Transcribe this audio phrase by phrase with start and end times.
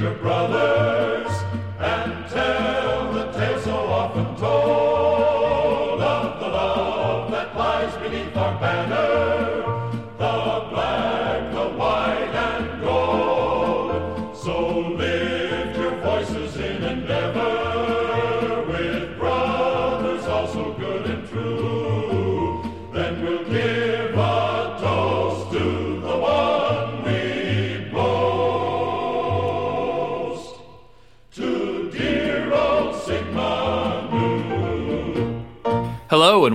[0.00, 0.59] your brothers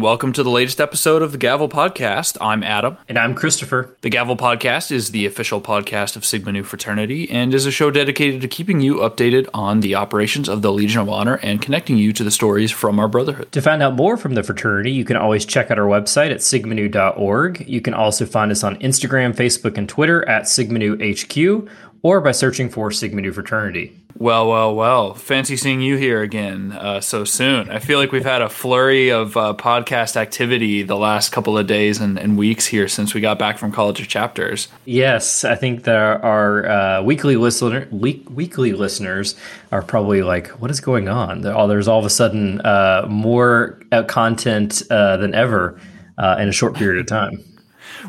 [0.06, 2.38] welcome to the latest episode of the Gavel Podcast.
[2.40, 2.96] I'm Adam.
[3.10, 3.98] And I'm Christopher.
[4.02, 7.90] The Gavel Podcast is the official podcast of Sigma Nu Fraternity and is a show
[7.90, 11.98] dedicated to keeping you updated on the operations of the Legion of Honor and connecting
[11.98, 13.52] you to the stories from our brotherhood.
[13.54, 16.38] To find out more from the fraternity, you can always check out our website at
[16.38, 17.68] sigmanu.org.
[17.68, 21.68] You can also find us on Instagram, Facebook, and Twitter at sigmanuhq
[22.06, 23.92] or by searching for Sigma Nu Fraternity.
[24.16, 25.16] Well, well, well.
[25.16, 27.72] Fancy seeing you here again uh, so soon.
[27.72, 31.66] I feel like we've had a flurry of uh, podcast activity the last couple of
[31.66, 34.68] days and, and weeks here since we got back from College of Chapters.
[34.86, 39.34] Yes, I think that our uh, weekly listener week, weekly listeners
[39.72, 43.82] are probably like, "What is going on?" Oh, There's all of a sudden uh, more
[43.92, 45.80] uh, content uh, than ever
[46.20, 47.44] uh, in a short period of time.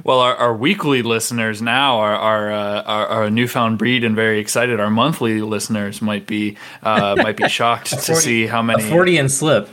[0.05, 4.15] Well, our, our weekly listeners now are are, uh, are are a newfound breed and
[4.15, 4.81] very excited.
[4.81, 9.29] Our monthly listeners might be uh, might be shocked to see how A forty Freudian
[9.29, 9.69] slip.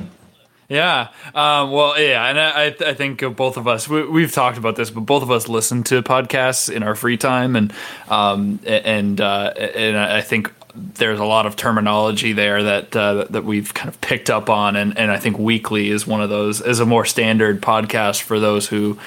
[0.69, 1.09] Yeah.
[1.35, 4.75] Um, well, yeah, and I I I think both of us we, we've talked about
[4.75, 7.73] this, but both of us listen to podcasts in our free time, and
[8.09, 13.43] um and uh, and I think there's a lot of terminology there that uh, that
[13.43, 16.61] we've kind of picked up on, and, and I think weekly is one of those
[16.61, 18.97] is a more standard podcast for those who,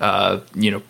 [0.00, 0.82] uh, you know.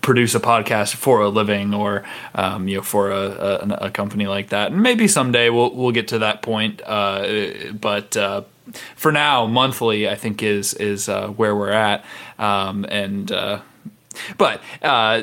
[0.00, 2.02] Produce a podcast for a living, or
[2.34, 5.92] um, you know, for a, a, a company like that, and maybe someday we'll we'll
[5.92, 6.82] get to that point.
[6.84, 8.42] Uh, but uh,
[8.96, 12.04] for now, monthly I think is is uh, where we're at,
[12.40, 13.60] um, and uh,
[14.36, 15.22] but uh,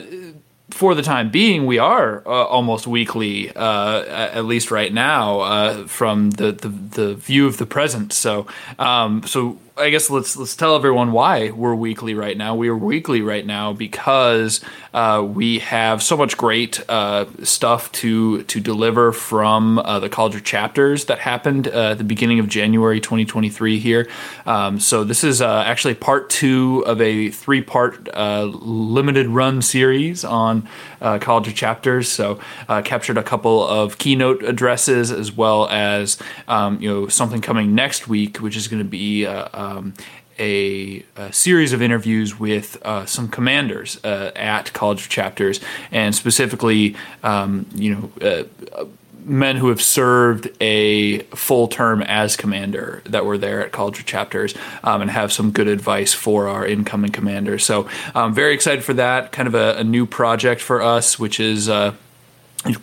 [0.70, 5.88] for the time being, we are uh, almost weekly, uh, at least right now, uh,
[5.88, 8.14] from the, the the view of the present.
[8.14, 8.48] So,
[8.78, 12.54] um, so I guess let's let's tell everyone why we're weekly right now.
[12.54, 14.60] We are weekly right now because
[14.94, 20.36] uh, we have so much great uh, stuff to to deliver from uh, the college
[20.36, 24.10] of chapters that happened uh, at the beginning of January 2023 here.
[24.46, 29.62] Um, so this is uh, actually part two of a three part uh, limited run
[29.62, 30.68] series on
[31.02, 32.10] uh, college of chapters.
[32.10, 36.18] So uh, captured a couple of keynote addresses as well as
[36.48, 39.26] um, you know something coming next week, which is going to be.
[39.26, 39.94] Uh, um,
[40.42, 45.60] a, a series of interviews with uh, some commanders uh, at College of Chapters,
[45.92, 48.86] and specifically, um, you know, uh,
[49.30, 54.06] men who have served a full term as commander that were there at College of
[54.06, 57.64] Chapters um, and have some good advice for our incoming commanders.
[57.64, 59.32] So I'm very excited for that.
[59.32, 61.70] Kind of a, a new project for us, which is.
[61.70, 61.94] Uh,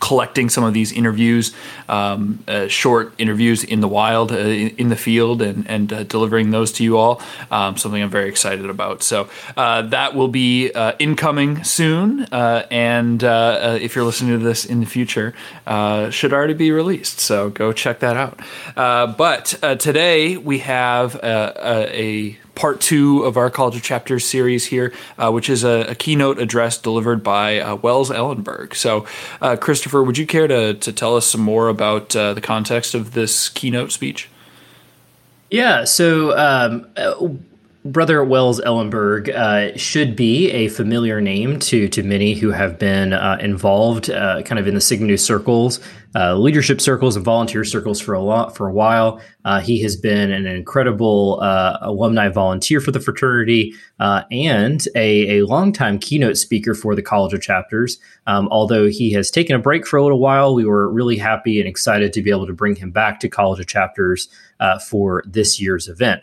[0.00, 1.54] collecting some of these interviews,
[1.88, 6.50] um, uh, short interviews in the wild, uh, in, the field, and, and uh, delivering
[6.50, 7.20] those to you all.
[7.50, 9.02] Um, something I'm very excited about.
[9.02, 14.64] So uh, that will be uh, incoming soon, uh, and if you're listening to this
[14.64, 15.34] in the future,
[16.10, 17.20] should already be released.
[17.20, 18.40] So go check that out.
[19.16, 24.92] But today we have a, a part two of our College of Chapters series here,
[25.18, 28.74] uh, which is a, a keynote address delivered by uh, Wells Ellenberg.
[28.74, 29.06] So,
[29.40, 32.94] uh, Christopher, would you care to, to tell us some more about uh, the context
[32.94, 34.28] of this keynote speech?
[35.50, 37.28] Yeah, so um, uh,
[37.84, 43.12] Brother Wells Ellenberg uh, should be a familiar name to to many who have been
[43.12, 45.78] uh, involved, uh, kind of in the Sigma Nu circles,
[46.16, 49.20] uh, leadership circles, and volunteer circles for a lot for a while.
[49.44, 55.38] Uh, he has been an incredible uh, alumni volunteer for the fraternity uh, and a,
[55.38, 57.98] a longtime keynote speaker for the College of Chapters.
[58.26, 61.60] Um, although he has taken a break for a little while, we were really happy
[61.60, 64.28] and excited to be able to bring him back to College of Chapters
[64.58, 66.22] uh, for this year's event.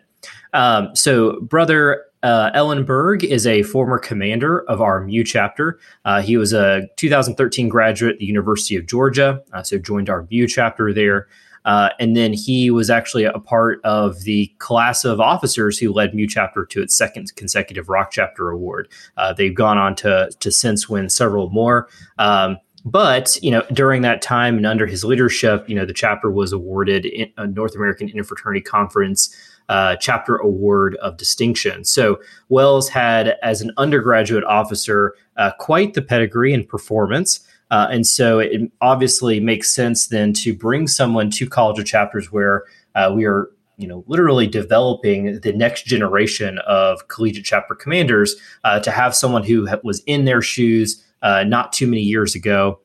[0.53, 5.79] Um, so, brother uh, Ellenberg is a former commander of our MU chapter.
[6.05, 10.25] Uh, he was a 2013 graduate at the University of Georgia, uh, so joined our
[10.31, 11.27] MU chapter there.
[11.65, 16.13] Uh, and then he was actually a part of the class of officers who led
[16.13, 18.89] MU chapter to its second consecutive Rock Chapter Award.
[19.15, 21.87] Uh, they've gone on to to since win several more.
[22.17, 26.29] Um, but you know, during that time and under his leadership, you know, the chapter
[26.29, 27.05] was awarded
[27.37, 29.33] a North American Interfraternity Conference
[29.69, 31.83] uh, Chapter Award of Distinction.
[31.85, 32.19] So
[32.49, 37.39] Wells had, as an undergraduate officer, uh, quite the pedigree and performance.
[37.71, 42.31] Uh, and so it obviously makes sense then to bring someone to College of Chapters
[42.31, 48.35] where uh, we are, you know, literally developing the next generation of collegiate chapter commanders
[48.63, 52.79] uh, to have someone who was in their shoes uh, not too many years ago,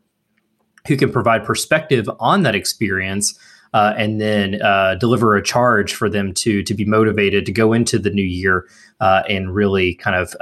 [0.87, 3.39] who can provide perspective on that experience.
[3.75, 7.73] Uh, and then uh, deliver a charge for them to to be motivated to go
[7.73, 8.67] into the new year
[9.01, 10.35] and really kind of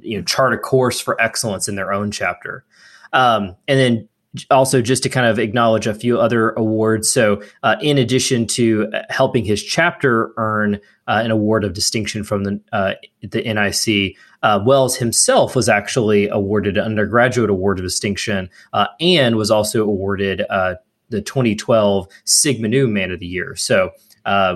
[0.00, 2.64] you know chart a course for excellence in their own chapter.
[3.12, 4.08] Um, and then
[4.50, 7.10] also just to kind of acknowledge a few other awards.
[7.10, 12.24] So, uh, in addition to uh, helping his chapter earn uh, an award of distinction
[12.24, 17.84] from the uh, the NIC, uh, Wells himself was actually awarded an undergraduate award of
[17.84, 20.42] distinction uh, and was also awarded
[21.10, 23.56] the 2012 Sigma Nu Man of the Year.
[23.56, 23.90] So.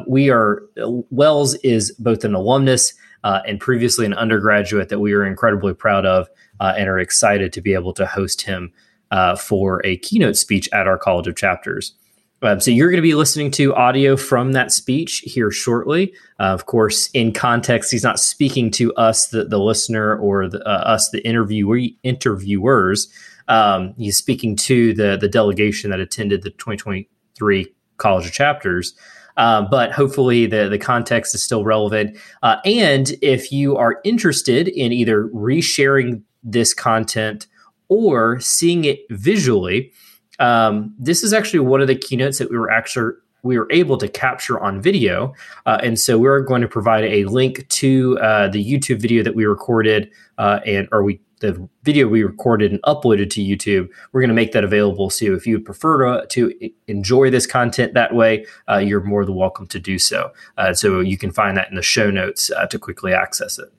[0.06, 0.62] we are
[1.10, 2.93] Wells is both an alumnus
[3.25, 6.28] and previously an undergraduate that we are incredibly proud of
[6.62, 8.72] uh, and are excited to be able to host him
[9.10, 11.94] uh, for a keynote speech at our College of Chapters.
[12.40, 16.12] Um, so you're going to be listening to audio from that speech here shortly.
[16.40, 20.60] Uh, of course, in context, he's not speaking to us, the, the listener, or the,
[20.69, 23.12] uh, us, the interviewee, interviewers.
[23.52, 28.94] Um, he's speaking to the the delegation that attended the 2023 College of Chapters.
[29.37, 32.16] Um, but hopefully the the context is still relevant.
[32.43, 37.46] Uh, and if you are interested in either resharing this content
[37.88, 39.93] or seeing it visually.
[40.38, 43.12] Um, this is actually one of the keynotes that we were actually
[43.44, 45.34] we were able to capture on video,
[45.66, 49.34] uh, and so we're going to provide a link to uh, the YouTube video that
[49.34, 53.89] we recorded, uh, and or we the video we recorded and uploaded to YouTube.
[54.12, 55.11] We're going to make that available.
[55.11, 59.35] So if you prefer to, to enjoy this content that way, uh, you're more than
[59.35, 60.33] welcome to do so.
[60.56, 63.71] Uh, so you can find that in the show notes uh, to quickly access it.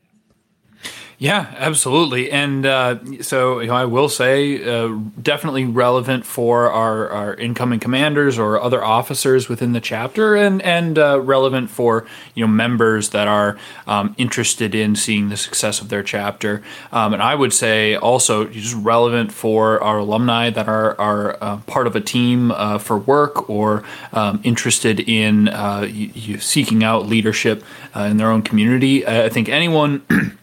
[1.23, 2.29] Yeah, absolutely.
[2.29, 4.89] And uh, so you know, I will say, uh,
[5.21, 10.99] definitely relevant for our, our incoming commanders or other officers within the chapter, and and
[10.99, 12.05] uh, relevant for
[12.35, 16.61] you know members that are um, interested in seeing the success of their chapter.
[16.91, 21.57] Um, and I would say also just relevant for our alumni that are are uh,
[21.59, 26.83] part of a team uh, for work or um, interested in uh, you, you seeking
[26.83, 27.63] out leadership
[27.95, 29.07] in their own community.
[29.07, 30.01] I think anyone.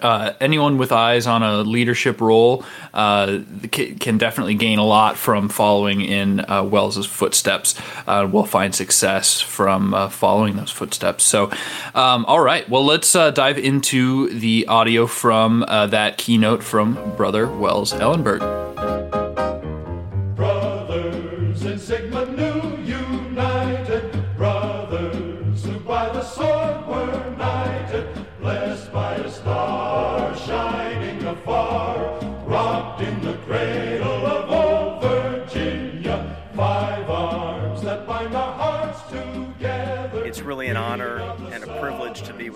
[0.00, 2.64] uh, anyone with eyes on a leadership role
[2.94, 3.40] uh,
[3.70, 7.74] can definitely gain a lot from following in uh, Wells's footsteps.
[8.06, 11.24] Uh, will find success from uh, following those footsteps.
[11.24, 11.50] So,
[11.94, 17.46] um, all right, well, let's uh, dive into the audio from that keynote from Brother
[17.46, 18.63] Wells Ellenberg.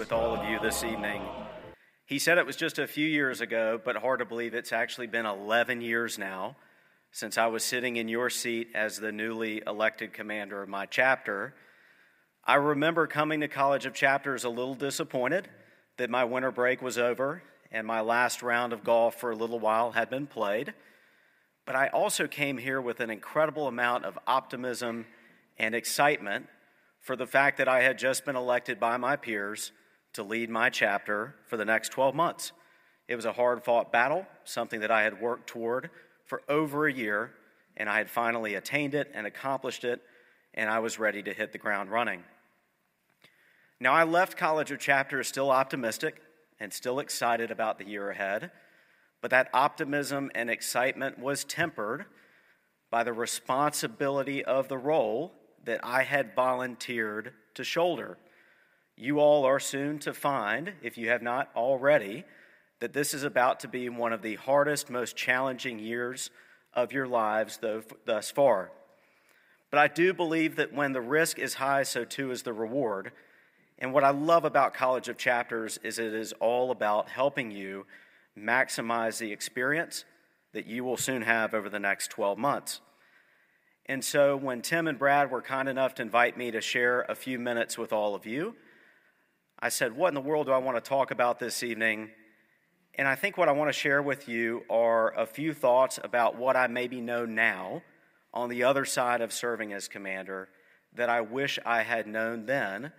[0.08, 1.20] With all of you this evening.
[2.06, 5.06] He said it was just a few years ago, but hard to believe it's actually
[5.06, 6.56] been 11 years now
[7.10, 11.52] since I was sitting in your seat as the newly elected commander of my chapter.
[12.42, 15.46] I remember coming to College of Chapters a little disappointed
[15.98, 19.60] that my winter break was over and my last round of golf for a little
[19.60, 20.72] while had been played.
[21.66, 25.04] But I also came here with an incredible amount of optimism
[25.58, 26.46] and excitement
[26.98, 29.70] for the fact that I had just been elected by my peers
[30.18, 32.50] to lead my chapter for the next 12 months.
[33.06, 35.90] It was a hard fought battle, something that I had worked toward
[36.26, 37.30] for over a year,
[37.76, 40.02] and I had finally attained it and accomplished it,
[40.54, 42.24] and I was ready to hit the ground running.
[43.78, 46.20] Now, I left College of Chapters still optimistic
[46.58, 48.50] and still excited about the year ahead,
[49.20, 52.06] but that optimism and excitement was tempered
[52.90, 55.32] by the responsibility of the role
[55.64, 58.18] that I had volunteered to shoulder
[58.98, 62.24] you all are soon to find, if you have not already,
[62.80, 66.30] that this is about to be one of the hardest, most challenging years
[66.74, 67.58] of your lives
[68.04, 68.70] thus far.
[69.70, 73.12] But I do believe that when the risk is high, so too is the reward.
[73.78, 77.86] And what I love about College of Chapters is it is all about helping you
[78.36, 80.04] maximize the experience
[80.52, 82.80] that you will soon have over the next 12 months.
[83.86, 87.14] And so when Tim and Brad were kind enough to invite me to share a
[87.14, 88.54] few minutes with all of you,
[89.60, 92.10] I said, What in the world do I want to talk about this evening?
[92.94, 96.36] And I think what I want to share with you are a few thoughts about
[96.36, 97.82] what I maybe know now
[98.32, 100.48] on the other side of serving as commander
[100.94, 102.92] that I wish I had known then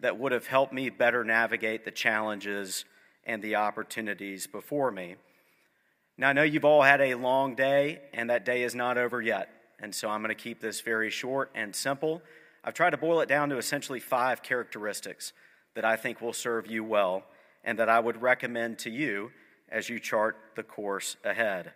[0.00, 2.84] that would have helped me better navigate the challenges
[3.24, 5.16] and the opportunities before me.
[6.16, 9.20] Now, I know you've all had a long day, and that day is not over
[9.22, 9.48] yet.
[9.78, 12.22] And so I'm going to keep this very short and simple.
[12.64, 15.32] I've tried to boil it down to essentially five characteristics
[15.74, 17.24] that I think will serve you well
[17.64, 19.30] and that I would recommend to you
[19.70, 21.72] as you chart the course ahead.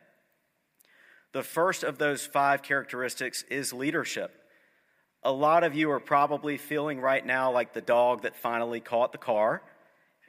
[1.32, 4.32] The first of those five characteristics is leadership.
[5.22, 9.12] A lot of you are probably feeling right now like the dog that finally caught
[9.12, 9.62] the car,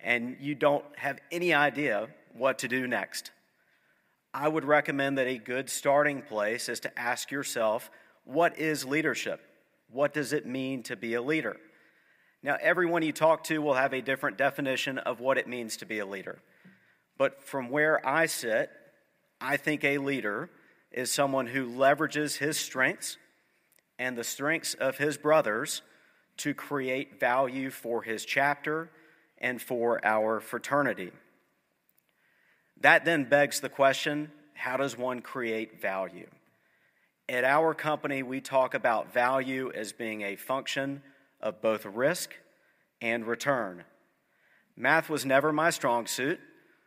[0.03, 3.31] and you don't have any idea what to do next.
[4.33, 7.91] I would recommend that a good starting place is to ask yourself
[8.25, 9.41] what is leadership?
[9.89, 11.57] What does it mean to be a leader?
[12.43, 15.85] Now, everyone you talk to will have a different definition of what it means to
[15.85, 16.39] be a leader.
[17.17, 18.69] But from where I sit,
[19.39, 20.49] I think a leader
[20.91, 23.17] is someone who leverages his strengths
[23.97, 25.83] and the strengths of his brothers
[26.37, 28.89] to create value for his chapter
[29.37, 31.11] and for our fraternity.
[32.81, 36.27] That then begs the question how does one create value?
[37.29, 41.01] At our company, we talk about value as being a function
[41.43, 42.33] of both risk
[43.01, 43.83] and return.
[44.75, 46.39] Math was never my strong suit.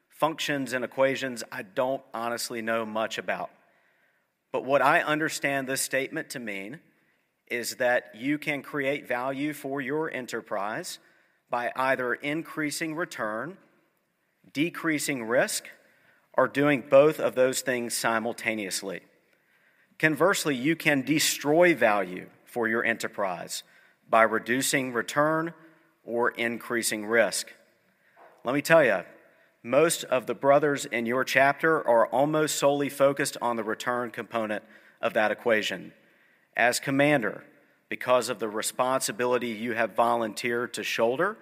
[0.08, 3.50] Functions and equations, I don't honestly know much about.
[4.50, 6.80] But what I understand this statement to mean
[7.48, 10.98] is that you can create value for your enterprise
[11.50, 13.58] by either increasing return,
[14.52, 15.68] decreasing risk,
[16.32, 19.00] or doing both of those things simultaneously.
[19.98, 23.62] Conversely, you can destroy value for your enterprise
[24.08, 25.52] by reducing return
[26.04, 27.52] or increasing risk.
[28.44, 29.02] Let me tell you,
[29.62, 34.62] most of the brothers in your chapter are almost solely focused on the return component
[35.00, 35.92] of that equation.
[36.56, 37.44] As commander,
[37.88, 41.36] because of the responsibility you have volunteered to shoulder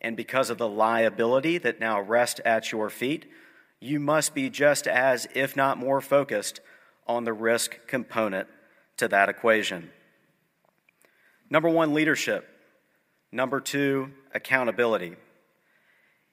[0.00, 3.26] and because of the liability that now rests at your feet,
[3.80, 6.60] you must be just as, if not more, focused
[7.06, 8.48] on the risk component
[8.96, 9.90] to that equation.
[11.48, 12.48] Number one, leadership.
[13.30, 15.16] Number two, accountability.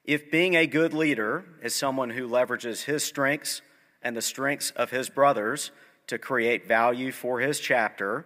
[0.03, 3.61] If being a good leader is someone who leverages his strengths
[4.01, 5.71] and the strengths of his brothers
[6.07, 8.25] to create value for his chapter,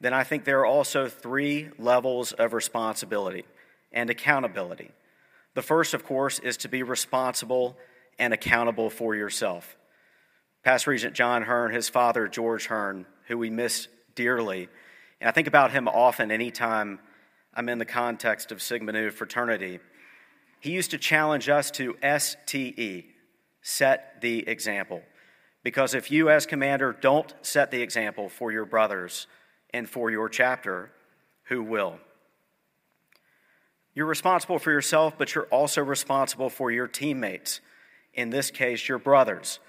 [0.00, 3.44] then I think there are also three levels of responsibility
[3.92, 4.90] and accountability.
[5.54, 7.76] The first, of course, is to be responsible
[8.18, 9.76] and accountable for yourself.
[10.62, 14.68] Past Regent John Hearn, his father, George Hearn, who we miss dearly,
[15.20, 17.00] and I think about him often anytime
[17.54, 19.80] I'm in the context of Sigma Nu fraternity.
[20.60, 23.04] He used to challenge us to STE,
[23.62, 25.02] set the example.
[25.62, 29.26] Because if you, as commander, don't set the example for your brothers
[29.70, 30.90] and for your chapter,
[31.44, 31.98] who will?
[33.94, 37.60] You're responsible for yourself, but you're also responsible for your teammates
[38.14, 39.60] in this case, your brothers.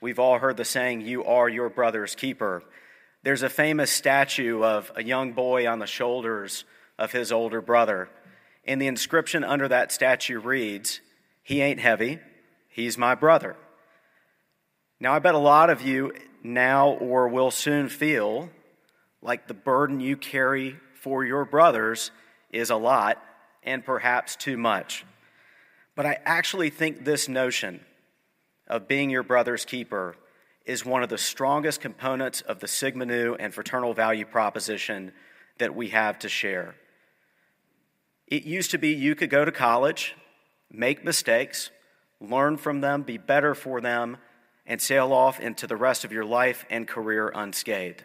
[0.00, 2.62] We've all heard the saying, You are your brother's keeper.
[3.28, 6.64] There's a famous statue of a young boy on the shoulders
[6.98, 8.08] of his older brother.
[8.64, 11.02] And the inscription under that statue reads,
[11.42, 12.20] He ain't heavy,
[12.70, 13.54] he's my brother.
[14.98, 18.48] Now, I bet a lot of you now or will soon feel
[19.20, 22.10] like the burden you carry for your brothers
[22.50, 23.22] is a lot
[23.62, 25.04] and perhaps too much.
[25.94, 27.84] But I actually think this notion
[28.66, 30.16] of being your brother's keeper
[30.68, 35.12] is one of the strongest components of the Sigma Nu and fraternal value proposition
[35.56, 36.74] that we have to share.
[38.26, 40.14] It used to be you could go to college,
[40.70, 41.70] make mistakes,
[42.20, 44.18] learn from them, be better for them,
[44.66, 48.04] and sail off into the rest of your life and career unscathed.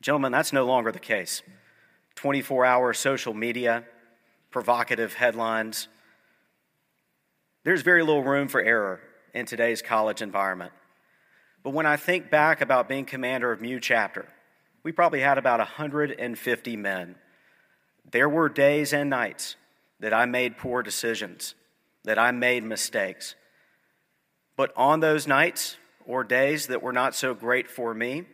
[0.00, 1.42] Gentlemen, that's no longer the case.
[2.14, 3.82] 24 hour social media,
[4.52, 5.88] provocative headlines.
[7.64, 9.00] There's very little room for error
[9.34, 10.72] in today's college environment.
[11.62, 14.26] But when I think back about being commander of Mu Chapter,
[14.82, 17.14] we probably had about 150 men.
[18.10, 19.56] There were days and nights
[20.00, 21.54] that I made poor decisions,
[22.04, 23.36] that I made mistakes.
[24.56, 28.24] But on those nights or days that were not so great for me,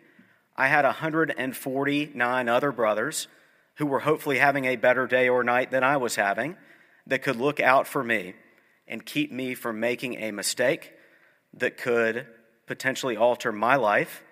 [0.56, 3.28] I had 149 other brothers
[3.76, 6.56] who were hopefully having a better day or night than I was having
[7.06, 8.34] that could look out for me
[8.88, 10.94] and keep me from making a mistake
[11.54, 12.26] that could
[12.68, 14.22] potentially alter my life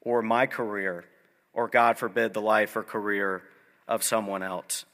[0.00, 1.04] or my career,
[1.52, 3.42] or God forbid, the life or career
[3.86, 4.86] of someone else.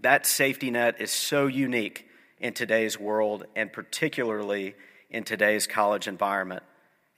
[0.00, 2.06] That safety net is so unique
[2.38, 4.74] in today's world and particularly
[5.10, 6.62] in today's college environment.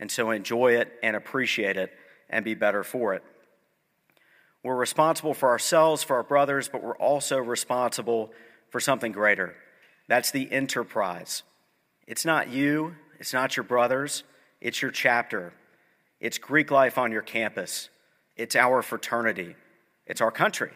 [0.00, 1.92] And so enjoy it and appreciate it
[2.28, 3.22] and be better for it.
[4.64, 8.32] We're responsible for ourselves, for our brothers, but we're also responsible
[8.70, 9.54] for something greater.
[10.08, 11.42] That's the enterprise.
[12.06, 14.24] It's not you, it's not your brothers,
[14.62, 15.52] it's your chapter,
[16.20, 17.90] it's Greek life on your campus,
[18.36, 19.56] it's our fraternity,
[20.06, 20.70] it's our country.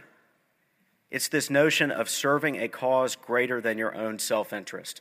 [1.09, 5.01] It's this notion of serving a cause greater than your own self interest,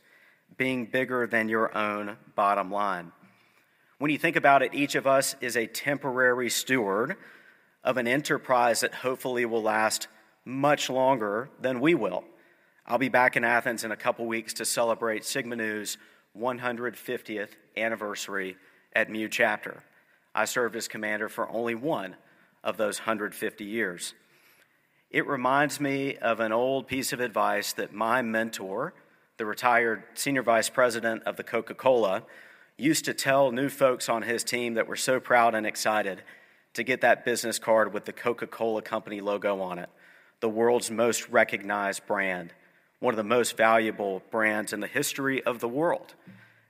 [0.56, 3.10] being bigger than your own bottom line.
[3.98, 7.16] When you think about it, each of us is a temporary steward
[7.82, 10.06] of an enterprise that hopefully will last
[10.44, 12.22] much longer than we will.
[12.86, 15.98] I'll be back in Athens in a couple weeks to celebrate Sigma Nu's
[16.38, 18.56] 150th anniversary
[18.96, 19.82] at Mu Chapter.
[20.34, 22.16] I served as commander for only one
[22.64, 24.14] of those 150 years.
[25.10, 28.94] It reminds me of an old piece of advice that my mentor,
[29.36, 32.22] the retired senior vice president of the Coca Cola,
[32.78, 36.22] used to tell new folks on his team that were so proud and excited
[36.72, 39.90] to get that business card with the Coca Cola Company logo on it,
[40.40, 42.54] the world's most recognized brand,
[43.00, 46.14] one of the most valuable brands in the history of the world.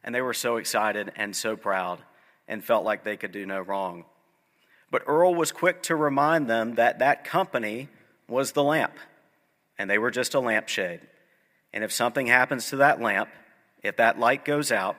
[0.02, 2.02] And they were so excited and so proud
[2.48, 4.04] and felt like they could do no wrong.
[4.90, 7.88] But Earl was quick to remind them that that company
[8.28, 8.94] was the lamp,
[9.78, 11.00] and they were just a lampshade.
[11.72, 13.28] And if something happens to that lamp,
[13.82, 14.96] if that light goes out,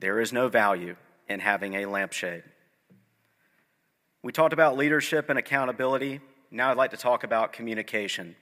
[0.00, 0.96] there is no value
[1.28, 2.42] in having a lampshade.
[4.22, 6.20] We talked about leadership and accountability.
[6.50, 8.34] Now I'd like to talk about communication.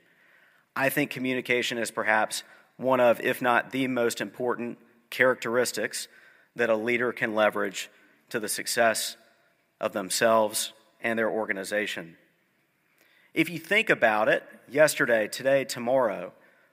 [0.75, 2.43] I think communication is perhaps
[2.77, 4.79] one of, if not the most important
[5.11, 6.09] characteristics
[6.55, 7.91] that a leader can leverage
[8.31, 9.17] to the success
[9.81, 12.17] of themselves and their organization.
[13.35, 16.33] If you think about it, yesterday, today, tomorrow,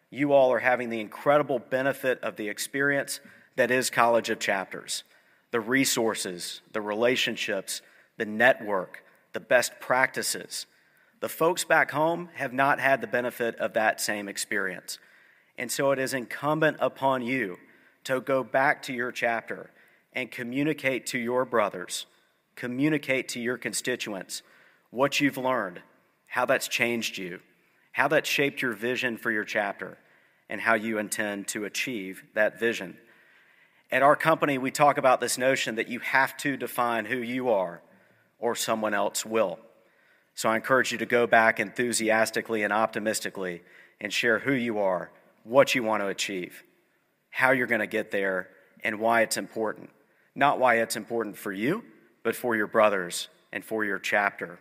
[0.09, 3.19] you all are having the incredible benefit of the experience
[3.55, 5.03] that is College of Chapters
[5.51, 7.83] the resources, the relationships,
[8.17, 10.65] the network, the best practices.
[11.19, 14.97] The folks back home have not had the benefit of that same experience.
[15.55, 17.57] And so it is incumbent upon you
[18.05, 19.69] to go back to your chapter
[20.13, 22.05] and communicate to your brothers,
[22.55, 24.41] communicate to your constituents
[24.91, 25.81] what you've learned,
[26.27, 27.39] how that's changed you,
[27.91, 29.97] how that's shaped your vision for your chapter,
[30.49, 32.97] and how you intend to achieve that vision.
[33.91, 37.49] At our company, we talk about this notion that you have to define who you
[37.49, 37.81] are,
[38.39, 39.59] or someone else will.
[40.35, 43.61] So I encourage you to go back enthusiastically and optimistically
[44.01, 45.11] and share who you are,
[45.43, 46.63] what you want to achieve,
[47.29, 48.49] how you're going to get there,
[48.83, 49.89] and why it's important.
[50.35, 51.83] Not why it's important for you,
[52.23, 54.59] but for your brothers and for your chapter.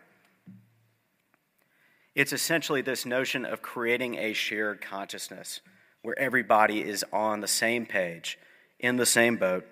[2.15, 5.61] It's essentially this notion of creating a shared consciousness
[6.03, 8.37] where everybody is on the same page
[8.79, 9.65] in the same boat,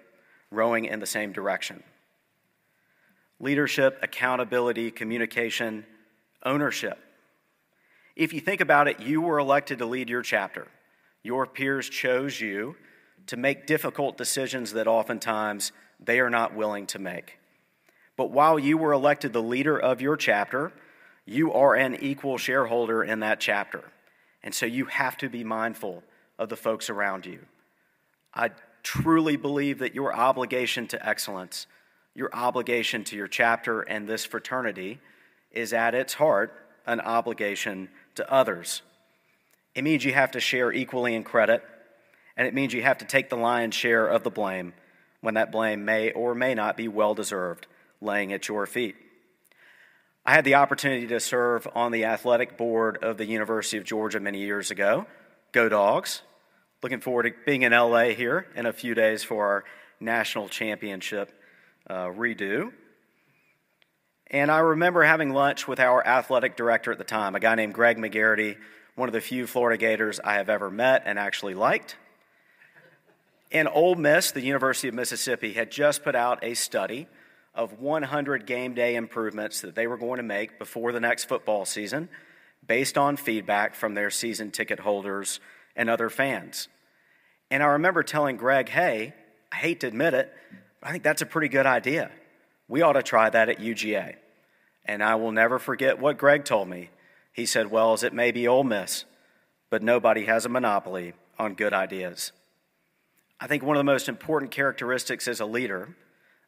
[0.50, 1.84] rowing in the same direction.
[3.40, 5.86] Leadership, accountability, communication,
[6.44, 6.98] ownership.
[8.16, 10.68] If you think about it, you were elected to lead your chapter.
[11.24, 12.76] Your peers chose you
[13.28, 17.38] to make difficult decisions that oftentimes they are not willing to make.
[18.18, 20.74] But while you were elected the leader of your chapter,
[21.26, 23.84] you are an equal shareholder in that chapter.
[24.44, 26.04] And so you have to be mindful
[26.38, 27.40] of the folks around you.
[28.34, 28.52] I
[28.84, 31.68] truly believe that your obligation to excellence,
[32.16, 35.00] your obligation to your chapter and this fraternity,
[35.52, 36.54] is at its heart
[36.86, 38.82] an obligation to others.
[39.76, 41.64] It means you have to share equally in credit,
[42.36, 44.74] and it means you have to take the lion's share of the blame
[45.22, 47.68] when that blame may or may not be well deserved,
[48.02, 48.96] laying at your feet.
[50.26, 54.20] I had the opportunity to serve on the athletic board of the University of Georgia
[54.20, 55.08] many years ago.
[55.52, 56.22] Go Dogs.
[56.84, 59.64] Looking forward to being in LA here in a few days for our
[60.00, 61.32] national championship
[61.90, 62.72] uh, redo.
[64.28, 67.74] And I remember having lunch with our athletic director at the time, a guy named
[67.74, 68.58] Greg McGarity,
[68.96, 71.98] one of the few Florida Gators I have ever met and actually liked.
[73.52, 77.08] And Ole Miss, the University of Mississippi, had just put out a study
[77.54, 81.66] of 100 game day improvements that they were going to make before the next football
[81.66, 82.08] season
[82.66, 85.40] based on feedback from their season ticket holders
[85.76, 86.70] and other fans.
[87.50, 89.14] And I remember telling Greg, hey,
[89.52, 90.34] I hate to admit it,
[90.80, 92.12] but I think that's a pretty good idea.
[92.70, 94.16] We ought to try that at UGA.
[94.86, 96.90] And I will never forget what Greg told me.
[97.34, 99.06] He said, Wells, it may be Ole Miss,
[99.70, 102.32] but nobody has a monopoly on good ideas.
[103.44, 105.96] I think one of the most important characteristics as a leader,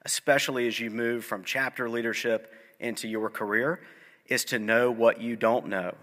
[0.06, 3.82] especially as you move from chapter leadership into your career,
[4.28, 5.96] is to know what you don't know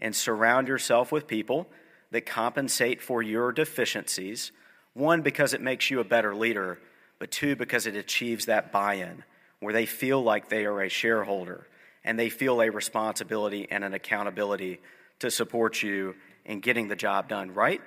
[0.00, 1.68] and surround yourself with people
[2.10, 4.50] that compensate for your deficiencies.
[4.94, 6.80] One, because it makes you a better leader,
[7.20, 9.22] but two, because it achieves that buy in
[9.60, 11.68] where they feel like they are a shareholder
[12.02, 14.80] and they feel a responsibility and an accountability
[15.20, 17.80] to support you in getting the job done right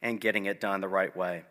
[0.00, 1.44] and getting it done the right way.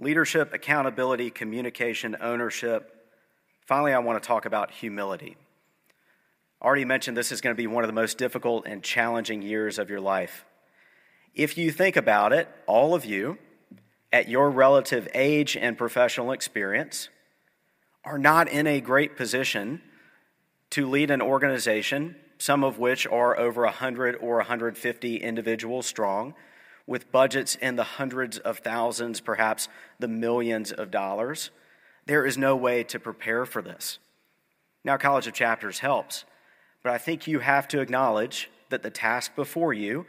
[0.00, 3.06] Leadership, accountability, communication, ownership.
[3.66, 5.36] Finally, I want to talk about humility.
[6.60, 9.42] I already mentioned this is going to be one of the most difficult and challenging
[9.42, 10.44] years of your life.
[11.34, 13.38] If you think about it, all of you,
[14.12, 17.08] at your relative age and professional experience,
[18.04, 19.82] are not in a great position
[20.70, 26.34] to lead an organization, some of which are over 100 or 150 individuals strong,
[26.90, 29.68] with budgets in the hundreds of thousands, perhaps
[30.00, 31.52] the millions of dollars.
[32.06, 34.00] There is no way to prepare for this.
[34.82, 36.24] Now, College of Chapters helps,
[36.82, 40.04] but I think you have to acknowledge that the task before you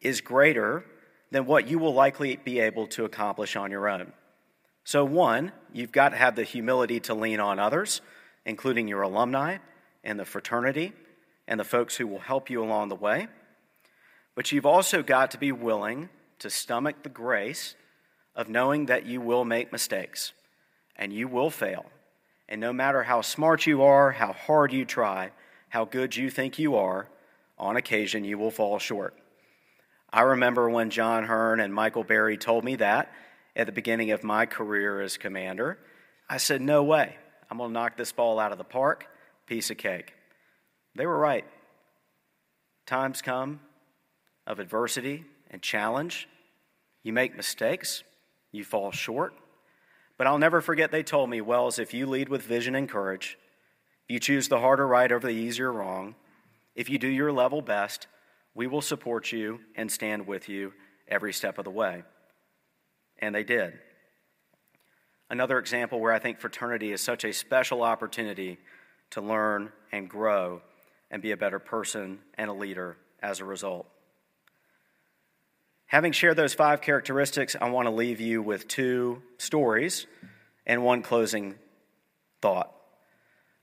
[0.00, 0.84] is greater
[1.30, 4.12] than what you will likely be able to accomplish on your own.
[4.82, 8.00] So, one, you've got to have the humility to lean on others,
[8.44, 9.58] including your alumni
[10.02, 10.94] and the fraternity
[11.46, 13.28] and the folks who will help you along the way.
[14.34, 17.74] But you've also got to be willing to stomach the grace
[18.34, 20.32] of knowing that you will make mistakes
[20.96, 21.86] and you will fail.
[22.48, 25.30] And no matter how smart you are, how hard you try,
[25.68, 27.08] how good you think you are,
[27.58, 29.14] on occasion you will fall short.
[30.12, 33.12] I remember when John Hearn and Michael Berry told me that
[33.56, 35.78] at the beginning of my career as commander.
[36.28, 37.16] I said, No way.
[37.50, 39.06] I'm going to knock this ball out of the park.
[39.46, 40.14] Piece of cake.
[40.94, 41.44] They were right.
[42.86, 43.60] Times come
[44.46, 46.28] of adversity and challenge.
[47.04, 48.02] You make mistakes,
[48.50, 49.34] you fall short.
[50.18, 53.38] But I'll never forget they told me, Wells, if you lead with vision and courage,
[54.04, 56.16] if you choose the harder right over the easier wrong,
[56.74, 58.08] if you do your level best,
[58.52, 60.72] we will support you and stand with you
[61.06, 62.02] every step of the way.
[63.20, 63.74] And they did.
[65.30, 68.58] Another example where I think fraternity is such a special opportunity
[69.10, 70.62] to learn and grow
[71.12, 73.86] and be a better person and a leader as a result.
[75.94, 80.08] Having shared those five characteristics, I want to leave you with two stories
[80.66, 81.54] and one closing
[82.42, 82.74] thought.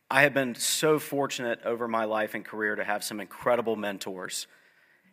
[0.10, 4.48] I have been so fortunate over my life and career to have some incredible mentors.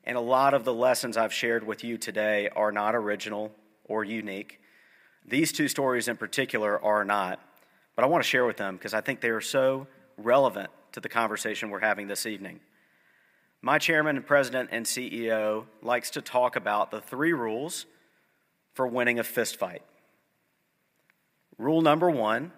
[0.04, 3.50] And a lot of the lessons I've shared with you today are not original
[3.87, 4.61] or unique.
[5.26, 7.40] These two stories in particular are not,
[7.96, 11.00] but I want to share with them because I think they are so relevant to
[11.00, 12.61] the conversation we're having this evening.
[13.60, 17.86] My chairman and president and CEO likes to talk about the three rules
[18.72, 19.80] for winning a fistfight.
[21.58, 22.52] Rule number one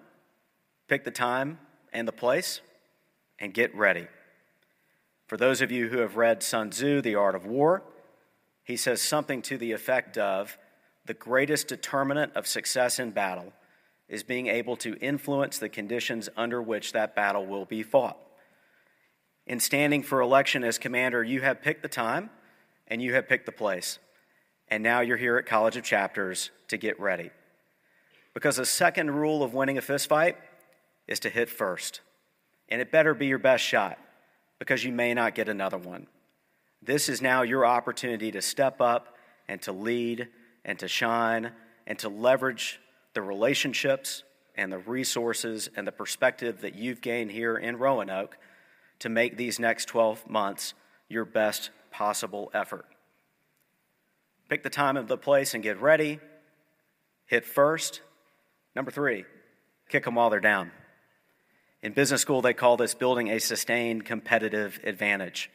[0.88, 1.58] pick the time
[1.92, 2.60] and the place
[3.38, 4.08] and get ready.
[5.26, 7.82] For those of you who have read Sun Tzu, The Art of War,
[8.62, 10.58] he says something to the effect of
[11.06, 13.52] the greatest determinant of success in battle
[14.08, 18.18] is being able to influence the conditions under which that battle will be fought
[19.50, 22.30] in standing for election as commander, you have picked the time
[22.86, 23.98] and you have picked the place.
[24.68, 27.32] And now you're here at College of Chapters to get ready.
[28.32, 30.36] Because the second rule of winning a fistfight
[31.08, 32.00] is to hit first.
[32.68, 33.98] And it better be your best shot
[34.60, 36.06] because you may not get another one.
[36.80, 39.16] This is now your opportunity to step up
[39.48, 40.28] and to lead
[40.64, 41.50] and to shine
[41.88, 42.78] and to leverage
[43.14, 44.22] the relationships
[44.54, 48.38] and the resources and the perspective that you've gained here in Roanoke
[49.00, 50.74] to make these next 12 months
[51.08, 52.86] your best possible effort.
[54.48, 56.20] Pick the time and the place and get ready.
[57.26, 58.00] Hit first.
[58.74, 59.24] Number three,
[59.88, 60.70] kick them while they're down.
[61.82, 65.50] In business school, they call this building a sustained competitive advantage.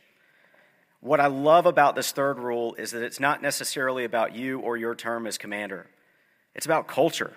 [1.00, 4.76] What I love about this third rule is that it's not necessarily about you or
[4.76, 5.88] your term as commander,
[6.54, 7.34] it's about culture.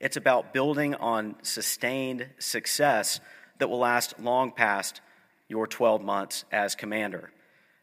[0.00, 3.18] It's about building on sustained success
[3.58, 5.00] that will last long past
[5.48, 7.32] your 12 months as commander.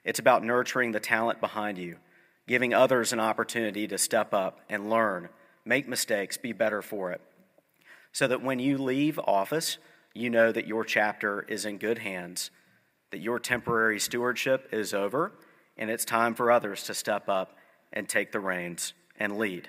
[0.04, 1.97] It's about nurturing the talent behind you,
[2.47, 5.30] giving others an opportunity to step up and learn,
[5.65, 7.21] make mistakes, be better for it.
[8.12, 9.78] So that when you leave office,
[10.13, 12.51] you know that your chapter is in good hands,
[13.12, 15.34] that your temporary stewardship is over,
[15.78, 17.58] and it's time for others to step up
[17.91, 19.67] and take the reins and lead.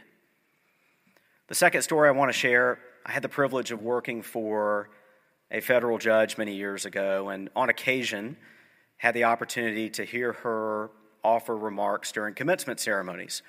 [1.48, 4.90] The second story I want to share I had the privilege of working for
[5.50, 8.36] a federal judge many years ago, and on occasion
[8.96, 10.90] had the opportunity to hear her
[11.22, 13.42] offer remarks during commencement ceremonies.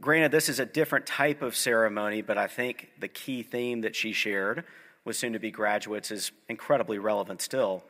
[0.00, 3.94] Granted, this is a different type of ceremony, but I think the key theme that
[3.94, 4.64] she shared
[5.04, 7.84] with soon to be graduates is incredibly relevant still.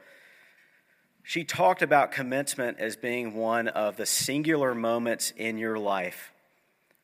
[1.22, 6.32] She talked about commencement as being one of the singular moments in your life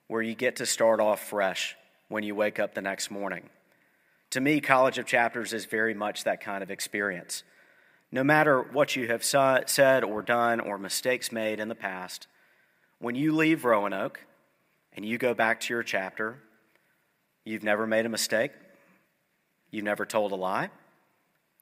[0.08, 1.76] where you get to start off fresh
[2.08, 3.48] when you wake up the next morning.
[4.30, 7.42] To me, College of Chapters is very much that kind of experience.
[8.12, 12.26] No matter what you have said or done or mistakes made in the past,
[12.98, 14.20] when you leave Roanoke
[14.92, 16.38] and you go back to your chapter,
[17.46, 18.50] You've never made a mistake.
[19.70, 20.68] You've never told a lie.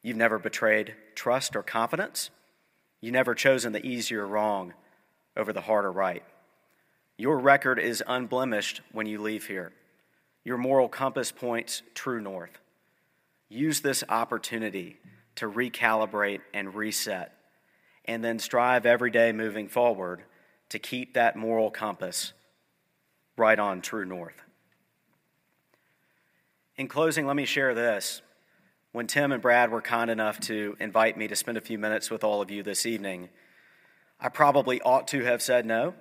[0.03, 2.31] You've never betrayed trust or confidence.
[3.03, 4.73] You've never chosen the easier wrong
[5.37, 6.25] over the harder right.
[7.19, 9.73] Your record is unblemished when you leave here.
[10.45, 12.59] Your moral compass points true north.
[13.49, 14.99] Use this opportunity
[15.37, 17.33] to recalibrate and reset,
[18.05, 20.23] and then strive every day moving forward
[20.69, 22.33] to keep that moral compass
[23.37, 24.43] right on true north.
[26.77, 28.21] In closing, let me share this.
[28.93, 32.11] When Tim and Brad were kind enough to invite me to spend a few minutes
[32.11, 33.29] with all of you this evening,
[34.21, 35.95] I probably ought to have said no.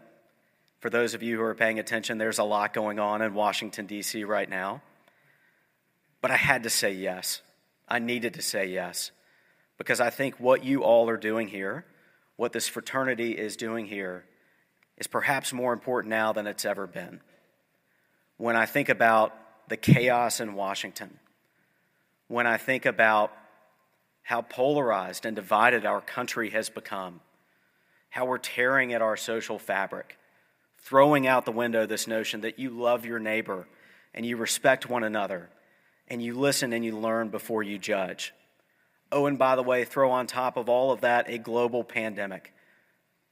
[0.83, 3.85] For those of you who are paying attention, there's a lot going on in Washington,
[3.85, 4.25] D.C.
[4.25, 4.81] right now.
[6.19, 7.41] But I had to say yes.
[7.87, 9.11] I needed to say yes
[9.77, 11.85] because I think what you all are doing here,
[12.35, 14.25] what this fraternity is doing here,
[14.97, 17.21] is perhaps more important now than it's ever been.
[18.35, 19.33] When I think about
[19.69, 21.17] the chaos in Washington,
[22.27, 23.31] when I think about
[24.21, 27.21] how polarized and divided our country has become,
[28.09, 30.17] how we're tearing at our social fabric,
[30.83, 33.67] throwing out the window this notion that you love your neighbor
[34.13, 35.49] and you respect one another
[36.09, 38.33] and you listen and you learn before you judge.
[39.11, 42.53] Oh, and by the way, throw on top of all of that a global pandemic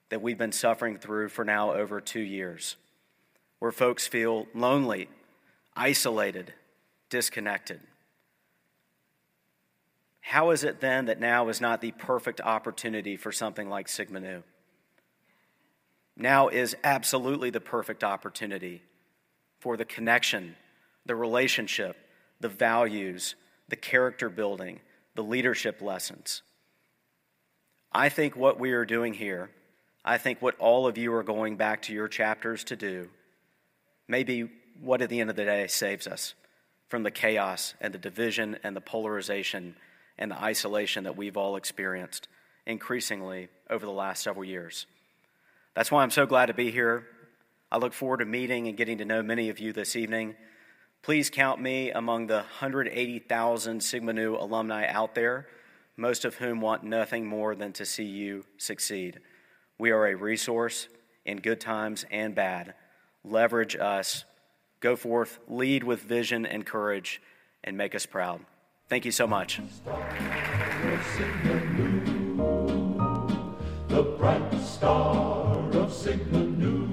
[0.10, 2.78] that we've been suffering through for now over two years,
[3.60, 5.10] where folks feel lonely,
[5.76, 6.54] isolated,
[7.10, 7.82] disconnected.
[10.22, 14.20] How is it then that now is not the perfect opportunity for something like Sigma
[14.20, 14.44] Nu?
[16.16, 18.82] Now is absolutely the perfect opportunity
[19.60, 20.56] for the connection,
[21.06, 21.96] the relationship,
[22.40, 23.36] the values,
[23.70, 24.80] the character building,
[25.16, 26.42] the leadership lessons.
[27.92, 29.50] I think what we are doing here,
[30.04, 33.10] I think what all of you are going back to your chapters to do,
[34.08, 34.50] may be
[34.82, 36.34] what at the end of the day saves us
[36.88, 39.76] from the chaos and the division and the polarization
[40.18, 42.28] and the isolation that we've all experienced
[42.66, 44.86] increasingly over the last several years.
[45.74, 47.08] That's why I'm so glad to be here.
[47.72, 50.36] I look forward to meeting and getting to know many of you this evening.
[51.02, 55.48] Please count me among the 180,000 Sigma Nu alumni out there,
[55.96, 59.22] most of whom want nothing more than to see you succeed.
[59.78, 60.90] We are a resource
[61.26, 62.74] in good times and bad.
[63.24, 64.26] Leverage us.
[64.82, 67.22] Go forth, lead with vision and courage,
[67.64, 68.42] and make us proud.
[68.90, 69.62] Thank you so much.
[73.88, 75.41] The bright star
[75.92, 76.88] Sigma Nu.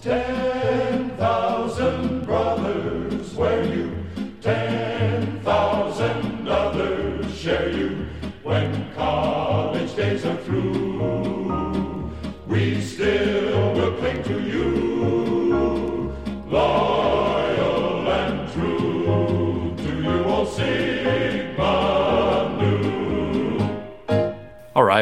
[0.00, 3.92] Ten thousand brothers wear you,
[4.40, 8.06] ten thousand others share you.
[8.42, 10.79] When college days are through,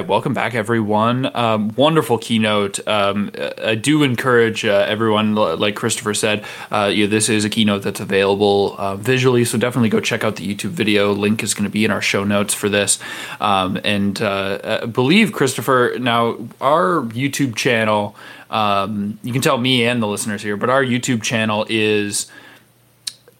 [0.01, 1.35] welcome back, everyone.
[1.35, 2.87] Um, wonderful keynote.
[2.87, 3.31] Um,
[3.63, 8.75] I do encourage uh, everyone, like Christopher said, uh, this is a keynote that's available
[8.79, 11.13] uh, visually, so definitely go check out the YouTube video.
[11.13, 12.99] Link is going to be in our show notes for this.
[13.41, 18.15] Um, and uh, I believe, Christopher, now our YouTube channel,
[18.51, 22.31] um, you can tell me and the listeners here, but our YouTube channel is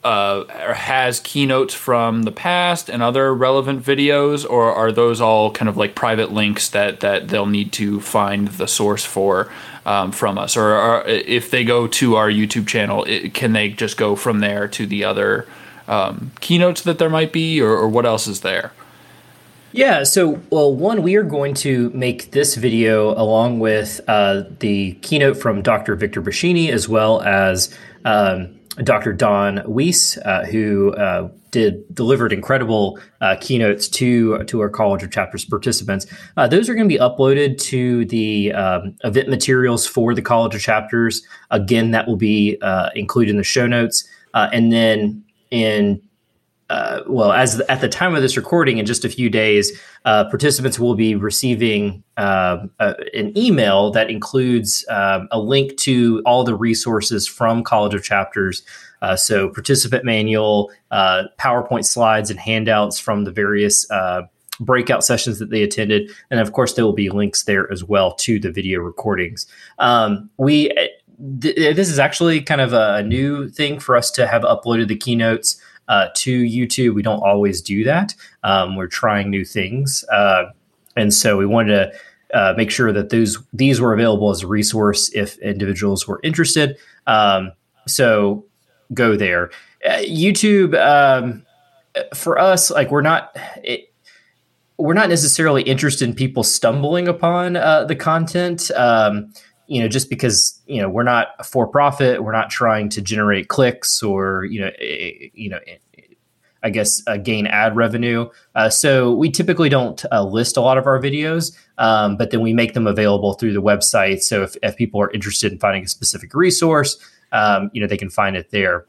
[0.03, 5.67] uh, has keynotes from the past and other relevant videos, or are those all kind
[5.67, 9.51] of like private links that that they'll need to find the source for
[9.85, 10.55] um, from us?
[10.55, 14.39] Or are, if they go to our YouTube channel, it, can they just go from
[14.39, 15.45] there to the other
[15.87, 18.71] um, keynotes that there might be, or, or what else is there?
[19.71, 24.93] Yeah, so well, one, we are going to make this video along with uh, the
[25.01, 25.95] keynote from Dr.
[25.95, 29.13] Victor Bashini as well as um, Dr.
[29.13, 35.11] Don Weiss, uh, who uh, did delivered incredible uh, keynotes to to our College of
[35.11, 36.05] Chapters participants.
[36.37, 40.55] Uh, those are going to be uploaded to the um, event materials for the College
[40.55, 41.23] of Chapters.
[41.51, 46.01] Again, that will be uh, included in the show notes, uh, and then in
[46.69, 49.71] uh, well, as at the time of this recording, in just a few days,
[50.05, 56.21] uh, participants will be receiving uh, uh, an email that includes um, a link to
[56.25, 58.61] all the resources from College of Chapters.
[59.01, 64.21] Uh, so, participant manual, uh, PowerPoint slides, and handouts from the various uh,
[64.59, 68.13] breakout sessions that they attended, and of course, there will be links there as well
[68.15, 69.47] to the video recordings.
[69.79, 70.71] Um, we
[71.41, 74.97] th- this is actually kind of a new thing for us to have uploaded the
[74.97, 76.93] keynotes uh, to YouTube.
[76.93, 78.15] We don't always do that.
[78.43, 80.45] Um, we're trying new things, uh,
[80.95, 81.91] and so we wanted to
[82.33, 86.77] uh, make sure that those these were available as a resource if individuals were interested.
[87.07, 87.51] Um,
[87.87, 88.45] so
[88.93, 89.51] go there.
[89.85, 91.45] Uh, YouTube um,
[92.13, 93.35] for us, like we're not.
[93.63, 93.87] It,
[94.77, 98.71] we're not necessarily interested in people stumbling upon uh, the content.
[98.77, 99.33] Um,
[99.69, 103.01] you know, just because you know we're not a for profit, we're not trying to
[103.01, 105.59] generate clicks or you know, you know,
[106.63, 108.29] I guess uh, gain ad revenue.
[108.55, 112.41] Uh, so we typically don't uh, list a lot of our videos, um, but then
[112.41, 114.21] we make them available through the website.
[114.23, 116.97] So if, if people are interested in finding a specific resource,
[117.31, 118.85] um, you know, they can find it there.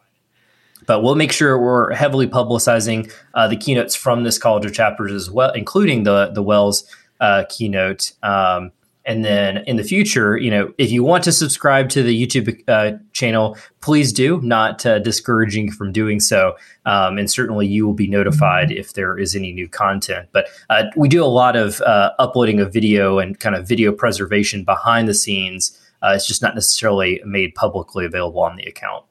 [0.86, 5.12] But we'll make sure we're heavily publicizing uh, the keynotes from this College of Chapters
[5.12, 6.84] as well, including the the Wells
[7.20, 8.12] uh, keynote.
[8.22, 8.72] Um,
[9.06, 12.62] and then in the future, you know, if you want to subscribe to the YouTube
[12.68, 14.40] uh, channel, please do.
[14.42, 18.92] Not uh, discouraging you from doing so, um, and certainly you will be notified if
[18.92, 20.28] there is any new content.
[20.32, 23.92] But uh, we do a lot of uh, uploading of video and kind of video
[23.92, 25.78] preservation behind the scenes.
[26.02, 29.04] Uh, it's just not necessarily made publicly available on the account.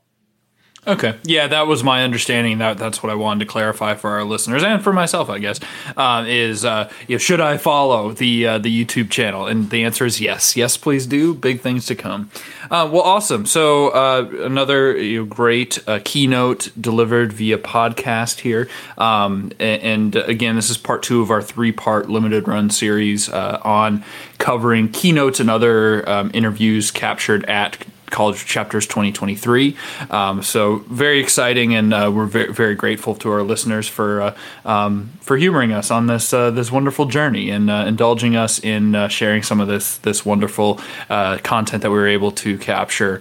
[0.87, 2.59] Okay, yeah, that was my understanding.
[2.59, 5.59] That that's what I wanted to clarify for our listeners and for myself, I guess.
[5.97, 9.45] Uh, is uh, should I follow the uh, the YouTube channel?
[9.45, 11.33] And the answer is yes, yes, please do.
[11.33, 12.31] Big things to come.
[12.71, 13.45] Uh, well, awesome.
[13.45, 18.69] So uh, another you know, great uh, keynote delivered via podcast here.
[18.97, 23.27] Um, and, and, again, this is part two of our three part limited run series
[23.29, 24.03] on
[24.37, 27.77] covering keynotes and other um, interviews captured at
[28.09, 29.75] College Chapters 2023.
[30.09, 34.35] Um, so very exciting, and uh, we're very, very grateful to our listeners for uh,
[34.65, 38.95] um, for humoring us on this uh, this wonderful journey and uh, indulging us in
[38.95, 43.19] uh, sharing some of this this wonderful uh, content that we were able to capture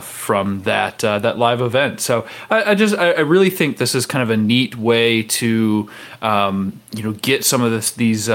[0.00, 2.00] from that that live event.
[2.00, 5.22] So I, I just I, I, really think this is kind of a neat way
[5.22, 5.90] to
[6.20, 8.28] um, you know get some of this these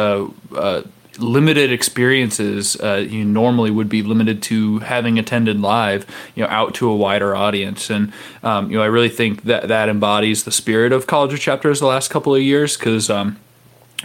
[1.20, 6.74] limited experiences uh, you normally would be limited to having attended live, you know, out
[6.76, 7.90] to a wider audience.
[7.90, 11.40] And um, you know, I really think that that embodies the spirit of College of
[11.40, 13.10] Chapters the last couple of years because.
[13.10, 13.40] Um,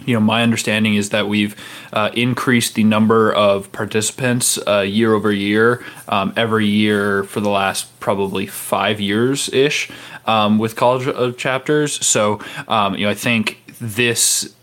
[0.06, 1.54] you know, my understanding is that we've
[1.92, 7.50] uh, increased the number of participants uh, year over year, um, every year for the
[7.50, 9.90] last probably five years ish
[10.26, 12.04] um, with college of chapters.
[12.04, 14.54] So, um, you know, I think this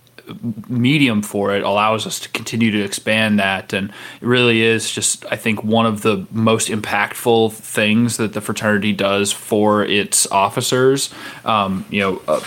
[0.68, 3.74] medium for it allows us to continue to expand that.
[3.74, 8.42] And it really is just i think one of the most impactful things that the
[8.42, 11.14] fraternity does for its officers.
[11.46, 12.42] Um, you know uh,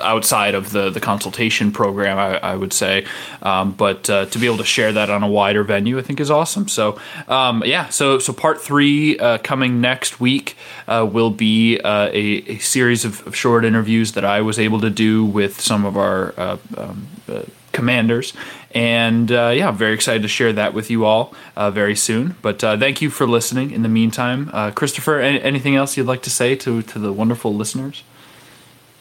[0.00, 3.06] outside of the the consultation program i, I would say.
[3.42, 6.20] Um, but uh, to be able to share that on a wider venue i think
[6.20, 6.68] is awesome.
[6.68, 10.56] So um, yeah so so part three uh, coming next week
[10.88, 14.80] uh, will be uh, a, a, series of, of, short interviews that i was able
[14.80, 17.42] to do with some of our uh, um, uh,
[17.74, 18.32] commanders.
[18.74, 22.36] And uh, yeah, I'm very excited to share that with you all uh, very soon.
[22.40, 24.50] But uh, thank you for listening in the meantime.
[24.52, 28.02] Uh, Christopher, any, anything else you'd like to say to, to the wonderful listeners?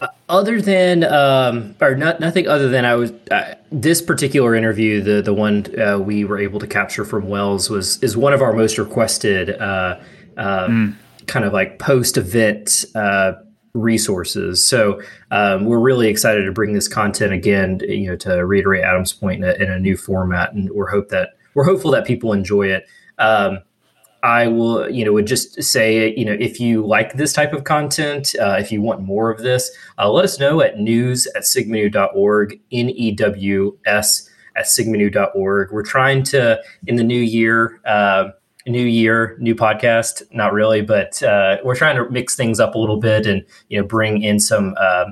[0.02, 3.14] Uh, other than, um, or not, nothing other than I was,
[3.72, 5.66] this particular interview, the, the one
[6.06, 10.96] we were able to capture from Wells was, is one of our most requested mm.
[11.28, 12.86] Kind of like post event
[13.74, 14.66] resources.
[14.66, 19.14] So um, we're really excited to bring this content again, you know, to reiterate Adam's
[19.14, 22.34] point in a, in a new format, and we're hope that we're hopeful that people
[22.34, 22.86] enjoy it.
[23.18, 23.60] Um,
[24.24, 27.66] I will, you know, would just say, you know, if you like this type of
[27.66, 31.44] content, uh, if you want more of this, uh, let us know at news at
[31.44, 35.72] sigmanu.org, N E W S at sigmanu.org.
[35.72, 38.30] We're trying to, in the new year, uh,
[38.68, 40.22] new year, new podcast.
[40.32, 43.80] Not really, but uh, we're trying to mix things up a little bit and you
[43.80, 45.06] know bring in some uh,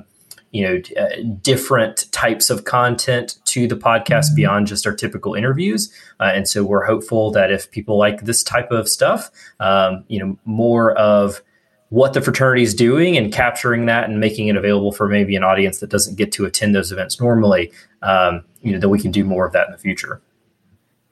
[0.50, 4.36] you know uh, different types of content to the podcast mm-hmm.
[4.36, 5.92] beyond just our typical interviews.
[6.20, 10.18] Uh, and so we're hopeful that if people like this type of stuff, um, you
[10.18, 11.42] know, more of
[11.88, 15.44] what the fraternity is doing and capturing that and making it available for maybe an
[15.44, 19.10] audience that doesn't get to attend those events normally, um, you know, that we can
[19.10, 20.22] do more of that in the future.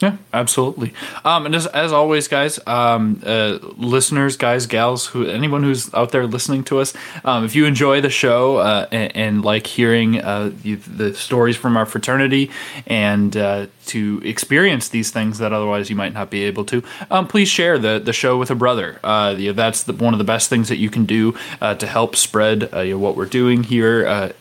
[0.01, 0.95] Yeah, absolutely.
[1.27, 6.11] Um, and as, as always, guys, um, uh, listeners, guys, gals, who anyone who's out
[6.11, 10.19] there listening to us, um, if you enjoy the show uh, and, and, like hearing
[10.23, 12.51] uh, the, the, stories from our fraternity
[12.87, 17.27] and uh, to experience these things that otherwise you might not be able to, um,
[17.27, 18.99] please share the, the show with a brother.
[19.05, 21.87] Uh, you that's the, one of the best things that you can do uh, to
[21.87, 24.33] help spread you know, what we're doing here,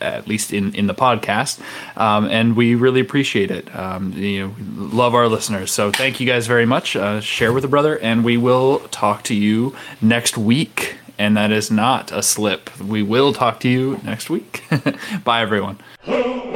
[0.00, 1.60] at least in, in the podcast.
[1.96, 3.74] Um, and we really appreciate it.
[3.74, 5.72] Um, you know love our listeners.
[5.72, 6.96] So thank you guys very much.
[6.96, 10.96] Uh, share with a brother, and we will talk to you next week.
[11.18, 12.78] And that is not a slip.
[12.78, 14.62] We will talk to you next week.
[15.24, 15.78] Bye, everyone.
[16.02, 16.48] Who am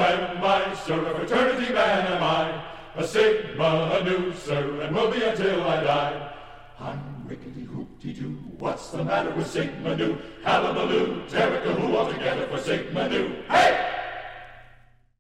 [0.44, 0.44] I,
[1.72, 2.64] man am I?
[2.96, 4.32] A Sigma, a Nu,
[4.80, 6.32] and will be until I die.
[6.78, 10.18] I'm Rickety hoopty doo, what's the matter with Sigma Nu?
[10.44, 13.42] Hallabaloo, Terricahoo, all together for Sigma Nu.
[13.48, 13.99] Hey!